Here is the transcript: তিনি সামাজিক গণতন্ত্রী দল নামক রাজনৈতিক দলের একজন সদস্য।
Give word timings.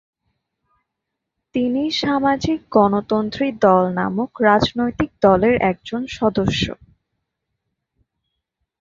তিনি 1.55 1.83
সামাজিক 2.01 2.59
গণতন্ত্রী 2.71 3.47
দল 3.61 3.83
নামক 3.99 4.31
রাজনৈতিক 4.47 5.11
দলের 5.21 5.55
একজন 5.71 6.01
সদস্য। 6.17 6.63